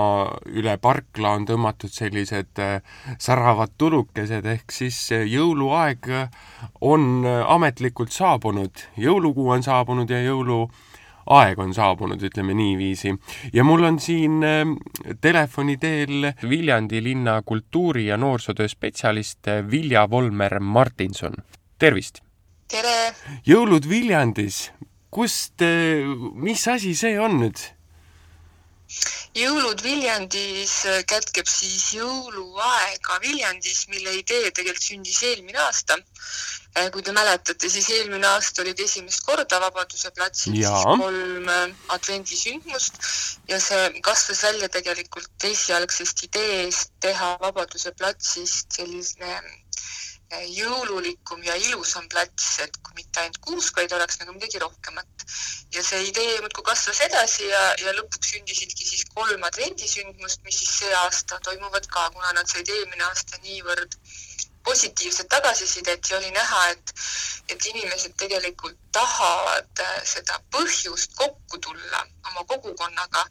[0.52, 2.61] üle parkla on tõmmatud sellised
[3.16, 4.44] säravad tulukesed.
[4.44, 6.12] Ehk siis jõuluaeg
[6.85, 13.14] on ametlikult saabunud, jõulukuu on saabunud ja jõulukuu jõuluaeg on saabunud, ütleme niiviisi.
[13.52, 14.76] ja mul on siin ähm,
[15.20, 21.34] telefoni teel Viljandi linna kultuuri- ja noorsootöö spetsialist äh, Vilja Volmer Martinson.
[21.78, 22.20] tervist!
[22.68, 23.14] tere!
[23.46, 24.72] jõulud Viljandis,
[25.10, 27.73] kust, äh, mis asi see on nüüd?
[29.34, 30.74] Jõulud Viljandis
[31.10, 35.98] kätkeb siis jõuluaega Viljandis, mille idee tegelikult sündis eelmine aasta.
[36.74, 40.56] Äh, kui te mäletate, siis eelmine aasta olid esimest korda Vabaduse platsil
[40.98, 42.98] kolm äh, advendisündmust
[43.50, 49.36] ja see kasvas välja tegelikult esialgsest ideest teha Vabaduse platsist selline
[50.32, 55.06] jõululikum ja ilusam plats, et kui mitte ainult kuusk, vaid oleks nagu midagi rohkemat.
[55.74, 60.78] ja see idee muudkui kasvas edasi ja, ja lõpuks sündisidki siis kolm advendisündmust, mis siis
[60.80, 63.96] see aasta toimuvad ka, kuna nad said eelmine aasta niivõrd
[64.64, 66.94] positiivset tagasisidet ja oli näha, et,
[67.48, 73.26] et inimesed tegelikult tahavad äh, seda põhjust kokku tulla oma kogukonnaga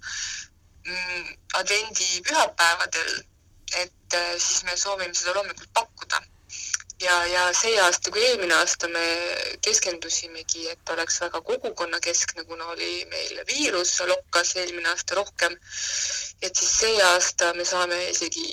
[0.86, 3.24] mm, advendi pühapäevadel,
[3.82, 6.22] et äh, siis me soovime seda loomulikult pakkuda
[7.04, 9.04] ja, ja see aasta kui eelmine aasta me
[9.66, 15.58] keskendusimegi, et oleks väga kogukonnakeskne, kuna oli meil viirus lokkas eelmine aasta rohkem.
[16.42, 18.48] et siis see aasta me saame isegi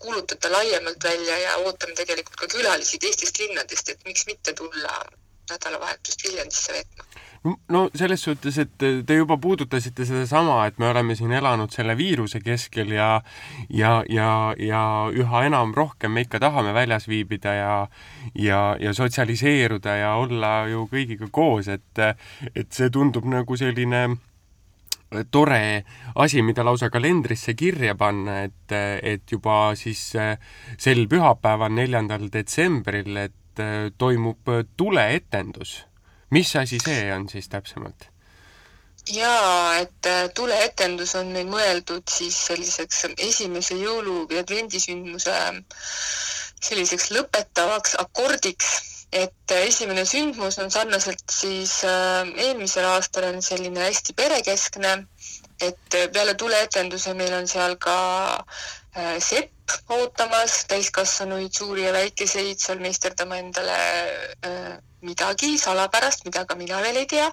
[0.00, 5.04] kuulutada laiemalt välja ja ootame tegelikult ka külalisi teistest linnadest, et miks mitte tulla
[5.50, 11.32] nädalavahetust Viljandisse veetma no selles suhtes, et te juba puudutasite sedasama, et me oleme siin
[11.36, 13.08] elanud selle viiruse keskel ja
[13.68, 14.28] ja, ja,
[14.58, 17.74] ja üha enam rohkem me ikka tahame väljas viibida ja
[18.34, 22.04] ja, ja sotsialiseeruda ja olla ju kõigiga koos, et
[22.54, 24.06] et see tundub nagu selline
[25.30, 25.84] tore
[26.16, 33.62] asi, mida lausa kalendrisse kirja panna, et, et juba siis sel pühapäeval, neljandal detsembril, et
[34.00, 35.84] toimub tuleetendus
[36.34, 38.08] mis asi see on siis täpsemalt?
[39.12, 45.36] jaa, et äh, tuleetendus on meil mõeldud siis selliseks esimese jõulu või advendisündmuse
[46.64, 48.70] selliseks lõpetavaks akordiks,
[49.12, 54.94] et äh, esimene sündmus on sarnaselt siis äh, eelmisel aastal on selline hästi perekeskne,
[55.60, 57.98] et peale tuleetenduse meil on seal ka
[58.94, 59.50] sepp
[59.90, 63.78] ootamas täiskasvanuid, suuri ja väikeseid, seal meisterdama endale
[65.04, 67.28] midagi salapärast, mida ka mina veel ei tea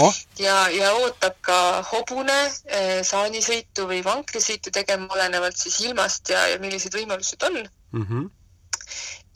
[0.00, 0.14] oh..
[0.38, 1.58] ja, ja ootab ka
[1.90, 8.04] hobune eh, saanisõitu või vankrisõitu tegema, olenevalt siis ilmast ja, ja millised võimalused on mm.
[8.06, 8.28] -hmm.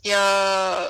[0.04, 0.20] Ja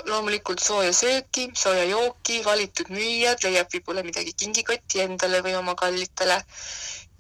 [0.06, 6.40] loomulikult sooja sööki, sooja jooki, valitud müüjad leiab võib-olla midagi kingikotti endale või oma kallitele.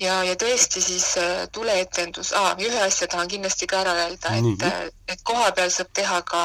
[0.00, 2.30] Ja, ja tõesti siis äh, tuleetendus.
[2.32, 6.44] Ah,, ühe asja tahan kindlasti ka ära öelda, et, äh, et kohapeal saab teha ka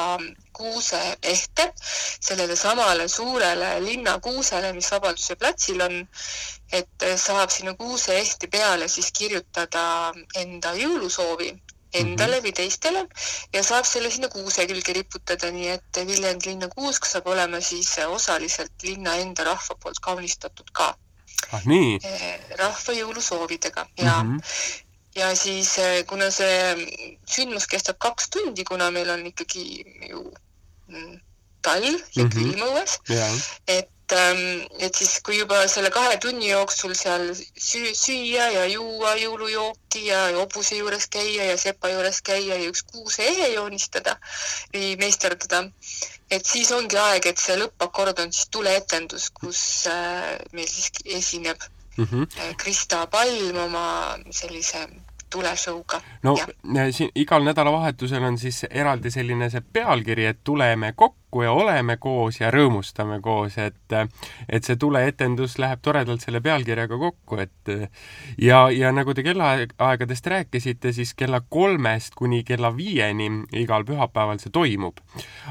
[0.56, 6.02] kuuseehte sellele samale suurele linnakuusele, mis Vabaduse platsil on,
[6.74, 9.86] et äh, saab sinna kuuseehte peale siis kirjutada
[10.36, 11.54] enda jõulusoovi
[12.02, 12.46] endale mm -hmm.
[12.46, 13.06] või teistele
[13.54, 18.84] ja saab selle sinna kuuse külge riputada, nii et Viljandi linnakuusk saab olema siis osaliselt
[18.84, 20.96] linna enda rahva poolt kaunistatud ka
[21.52, 22.00] ah nii?
[22.04, 24.42] Eh, rahva jõulusoovidega ja mm, -hmm.
[25.22, 26.88] ja siis eh, kuna see
[27.36, 29.66] sündmus kestab kaks tundi, kuna meil on ikkagi
[30.10, 30.24] ju
[30.88, 31.20] mm,
[31.62, 32.34] talv ja mm -hmm.
[32.36, 33.00] külm õues,
[33.68, 39.16] et ähm, et siis, kui juba selle kahe tunni jooksul seal süü, süüa ja juua
[39.20, 44.18] jõulujooki ja hobuse juures käia ja sepa juures käia ja üks kuuseehe joonistada
[44.74, 45.64] või meisterdada,
[46.30, 51.58] et siis ongi aeg, et see lõppakord on siis tuleetendus, kus äh, meil siis esineb
[51.98, 52.56] mm -hmm.
[52.58, 54.88] Krista Palm oma sellise
[55.36, 56.02] tuleshow'ga.
[56.24, 56.36] no
[56.74, 56.88] ja.
[56.92, 62.40] siin igal nädalavahetusel on siis eraldi selline see pealkiri, et tuleme kokku ja oleme koos
[62.40, 63.96] ja rõõmustame koos, et
[64.50, 67.74] et see tuleetendus läheb toredalt selle pealkirjaga kokku, et
[68.42, 73.30] ja, ja nagu te kellaaegadest rääkisite, siis kella kolmest kuni kella viieni
[73.62, 75.04] igal pühapäeval see toimub.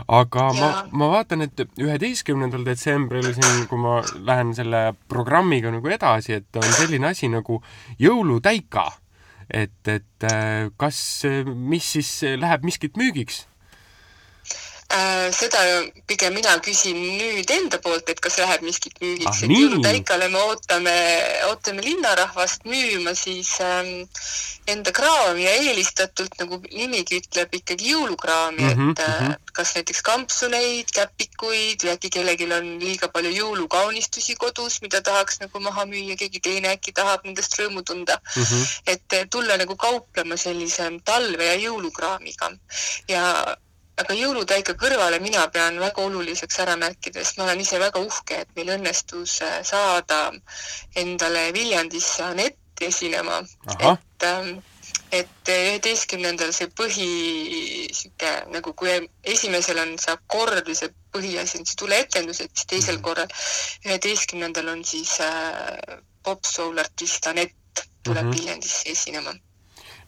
[0.08, 0.60] aga ja.
[0.60, 6.60] ma, ma vaatan, et üheteistkümnendal detsembril siin, kui ma lähen selle programmiga nagu edasi, et
[6.60, 7.60] on selline asi nagu
[8.00, 8.88] jõulutäika
[9.50, 10.98] et, et äh, kas,
[11.46, 13.44] mis siis läheb miskit müügiks?
[14.94, 15.58] Äh, seda
[16.06, 20.42] pigem mina küsin nüüd enda poolt, et kas läheb miskit müügiks ah,, et jõulutäikale me
[20.52, 20.94] ootame,
[21.48, 24.04] ootame linnarahvast müüma siis ähm,
[24.70, 29.50] enda kraami ja eelistatult, nagu nimigi ütleb, ikkagi jõulukraami mm, -hmm, et äh, mm -hmm.
[29.58, 35.64] kas näiteks kampsuneid, käpikuid või äkki kellelgi on liiga palju jõulukaunistusi kodus, mida tahaks nagu
[35.66, 38.42] maha müüa, keegi teine äkki tahab nendest rõõmu tunda mm.
[38.42, 38.78] -hmm.
[38.94, 42.54] et tulla nagu kauplema sellise talve ja jõulukraamiga
[43.08, 43.56] ja
[44.02, 48.40] aga jõulutäika kõrvale mina pean väga oluliseks ära märkida, sest ma olen ise väga uhke,
[48.42, 50.20] et meil õnnestus äh, saada
[51.00, 53.40] endale Viljandisse Anett esinema.
[53.78, 54.58] et, ähm,
[55.14, 57.10] et üheteistkümnendal see põhi,
[57.94, 62.66] sihuke nagu kui esimesel on see akord või see põhiasi on see tuleetendus, et siis
[62.74, 63.04] teisel mhm.
[63.06, 63.30] korral,
[63.86, 68.38] üheteistkümnendal on siis äh, pop-soul artist Anett tuleb mm -hmm.
[68.40, 69.34] Viljandisse esinema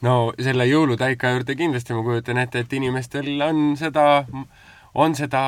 [0.06, 4.06] no selle jõulutäika juurde kindlasti ma kujutan ette, et inimestel on seda,
[4.94, 5.42] on seda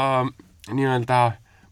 [0.68, 1.20] nii-öelda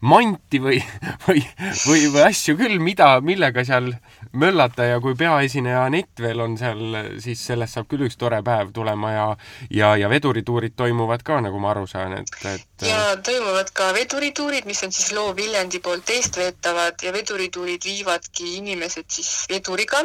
[0.06, 0.78] manti või,
[1.26, 1.40] või,
[1.86, 3.90] või, või asju küll, mida, millega seal
[4.36, 6.82] möllata ja kui peaesineja Anett veel on seal,
[7.22, 9.26] siis sellest saab küll üks tore päev tulema ja
[9.70, 14.68] ja, ja vedurituurid toimuvad ka, nagu ma aru saan, et, et ja toimuvad ka vedurituurid,
[14.68, 20.04] mis on siis Loo Viljandi poolt eestveetavad ja vedurituurid viivadki inimesed siis veduriga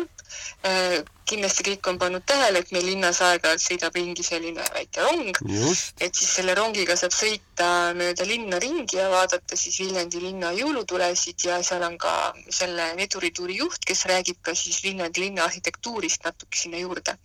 [1.31, 5.37] kindlasti kõik on pannud tähele, et meil linnas aeg-ajalt sõidab ringi selline väike rong.
[5.99, 11.47] et siis selle rongiga saab sõita mööda linna ringi ja vaadata siis Viljandi linna jõulutulesid
[11.47, 16.57] ja seal on ka selle vedurituuri juht, kes räägib ka siis Viljandi linna arhitektuurist natuke
[16.57, 17.17] sinna juurde.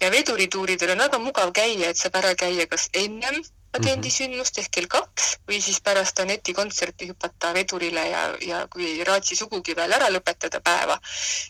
[0.00, 3.42] ja vedurituuridel on väga mugav käia, et saab ära käia kas ennem
[3.78, 9.36] agendisündmust ehk kell kaks või siis pärast Aneti kontserti hüpata vedurile ja, ja kui raatsi
[9.38, 10.98] sugugi veel ära lõpetada päeva,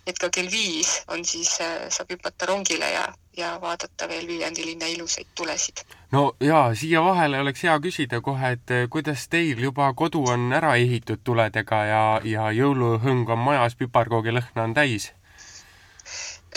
[0.06, 3.06] et ka kell viis on siis, äh, saab hüpata rongile ja,
[3.36, 5.84] ja vaadata veel Viljandi linna ilusaid tulesid.
[6.12, 10.52] no jaa, siia vahele oleks hea küsida kohe, et äh, kuidas teil juba kodu on
[10.52, 15.12] ära ehitud tuledega ja, ja jõuluhõng on majas, piparkoogilõhna on täis?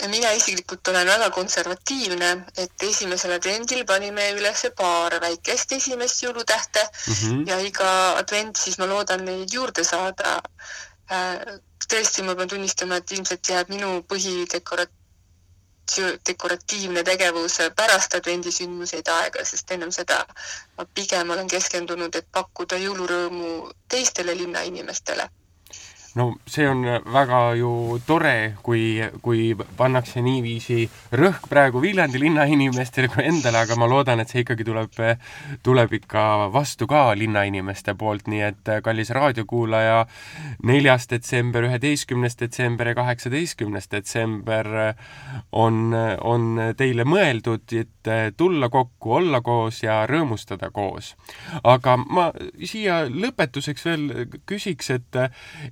[0.08, 7.12] Mina isiklikult olen väga konservatiivne, et esimesel advendil panime üles paar väikest esimest jõulutähte mm
[7.12, 7.46] -hmm.
[7.48, 10.40] ja iga advent siis ma loodan neid juurde saada.
[11.12, 11.38] Äh,
[11.88, 15.00] tõesti, ma pean tunnistama, et ilmselt jääb minu põhidekorat-,
[16.28, 20.24] dekoratiivne tegevus pärast advendisündmuseid aega, sest ennem seda
[20.78, 25.28] ma pigem olen keskendunud, et pakkuda jõulurõõmu teistele linnainimestele
[26.14, 30.84] no see on väga ju tore, kui, kui pannakse niiviisi
[31.18, 34.94] rõhk praegu Viljandi linnainimestele kui endale, aga ma loodan, et see ikkagi tuleb,
[35.66, 40.04] tuleb ikka vastu ka linnainimeste poolt, nii et kallis raadiokuulaja,
[40.62, 44.70] neljas detsember, üheteistkümnes detsember ja kaheksateistkümnes detsember
[45.52, 51.14] on, on teile mõeldud, et tulla kokku, olla koos ja rõõmustada koos.
[51.64, 52.30] aga ma
[52.62, 54.08] siia lõpetuseks veel
[54.46, 55.20] küsiks, et,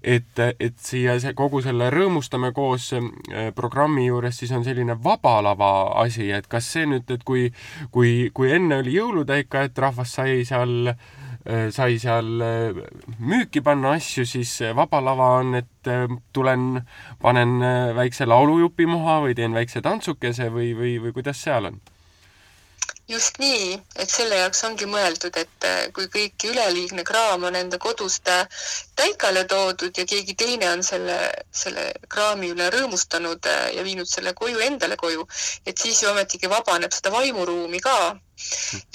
[0.03, 4.97] et et, et siia see kogu selle Rõõmustame koos äh, programmi juures siis on selline
[5.05, 5.73] vaba lava
[6.03, 7.51] asi, et kas see nüüd, et kui,
[7.95, 12.83] kui, kui enne oli jõulutäika, et rahvas sai seal äh, sai seal äh,
[13.19, 15.93] müüki panna asju, siis vaba lava on, et
[16.33, 16.85] tulen,
[17.23, 17.59] panen
[17.97, 21.83] väikse laulujupi maha või teen väikse tantsukese või, või, või kuidas seal on?
[23.13, 27.79] Just nii, et selle jaoks ongi mõeldud, et äh, kui kõik üleliigne kraam on enda
[27.83, 28.37] koduste
[28.99, 31.19] täikale toodud ja keegi teine on selle,
[31.63, 31.85] selle
[32.15, 35.27] kraami üle rõõmustanud äh, ja viinud selle koju endale koju,
[35.67, 37.97] et siis ju ometigi vabaneb seda vaimuruumi ka.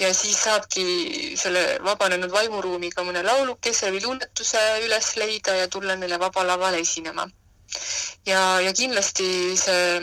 [0.02, 0.82] ja siis saabki
[1.40, 7.24] selle vabanenud vaimuruumiga mõne laulukese või luuletuse üles leida ja tulla neile Vaba Lavale esinema
[8.26, 10.00] ja, ja kindlasti see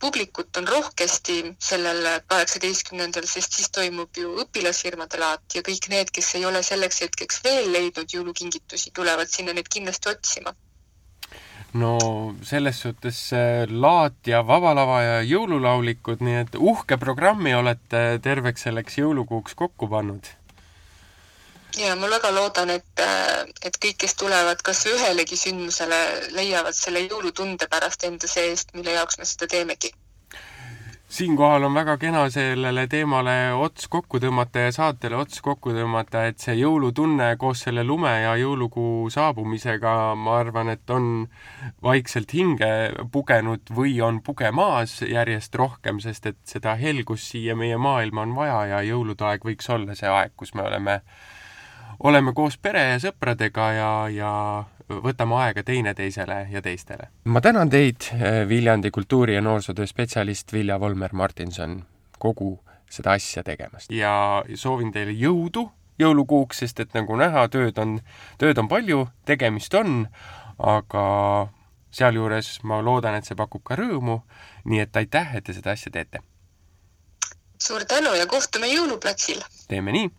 [0.00, 6.34] publikut on rohkesti sellel kaheksateistkümnendal, sest siis toimub ju õpilasfirmade laat ja kõik need, kes
[6.38, 10.54] ei ole selleks hetkeks veel leidnud jõulukingitusi, tulevad sinna neid kindlasti otsima.
[11.74, 11.96] No
[12.46, 13.18] selles suhtes
[13.70, 19.90] laat ja Vaba Lava ja jõululaulikud, nii et uhke programmi olete terveks selleks jõulukuuks kokku
[19.90, 20.30] pannud
[21.78, 23.02] ja ma väga loodan, et,
[23.64, 26.00] et kõik, kes tulevad kas ühelegi sündmusele,
[26.36, 29.94] leiavad selle jõulutunde pärast enda seest, mille jaoks me seda teemegi.
[31.14, 36.42] Siinkohal on väga kena sellele teemale ots kokku tõmmata ja saatele ots kokku tõmmata, et
[36.42, 41.28] see jõulutunne koos selle lume ja jõulukuu saabumisega, ma arvan, et on
[41.86, 42.70] vaikselt hinge
[43.14, 48.58] pugenud või on pugemas järjest rohkem, sest et seda helgust siia meie maailma on vaja
[48.72, 50.98] ja jõulude aeg võiks olla see aeg, kus me oleme
[52.00, 54.32] oleme koos pere ja sõpradega ja, ja
[54.88, 57.08] võtame aega teineteisele ja teistele.
[57.24, 61.82] ma tänan teid, eh, Viljandi kultuuri- ja noorsootöö spetsialist Vilja Volmer-Martinson,
[62.18, 63.90] kogu seda asja tegemast.
[63.90, 68.00] ja soovin teile jõudu jõulukuuks, sest et nagu näha, tööd on,
[68.38, 70.08] tööd on palju, tegemist on,
[70.58, 71.04] aga
[71.94, 74.22] sealjuures ma loodan, et see pakub ka rõõmu,
[74.64, 76.22] nii et aitäh, et te seda asja teete!
[77.64, 79.40] suur tänu ja kohtume jõuluplatsil!
[79.68, 80.10] teeme nii!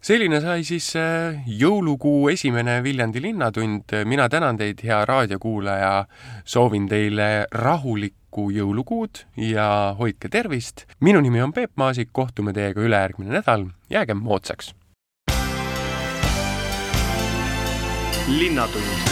[0.00, 3.94] Selline sai siis äh, jõulukuu esimene Viljandi Linnatund.
[4.04, 6.06] mina tänan teid, hea raadiokuulaja,
[6.44, 10.86] soovin teile rahulikku jõulukuud ja hoidke tervist.
[11.00, 14.74] minu nimi on Peep Maasik, kohtume teiega ülejärgmine nädal, jäägem moodsaks.
[18.28, 19.07] linnatund